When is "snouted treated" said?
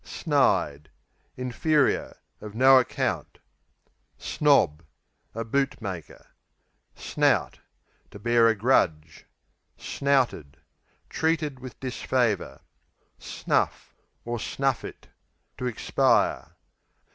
9.77-11.59